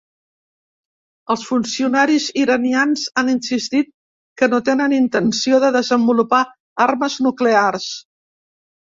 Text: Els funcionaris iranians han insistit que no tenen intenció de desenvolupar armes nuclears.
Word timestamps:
Els 1.35 1.43
funcionaris 1.49 2.25
iranians 2.45 3.05
han 3.23 3.31
insistit 3.35 3.93
que 4.43 4.51
no 4.57 4.63
tenen 4.73 4.99
intenció 5.03 5.63
de 5.69 5.73
desenvolupar 5.79 6.45
armes 6.91 7.23
nuclears. 7.31 7.91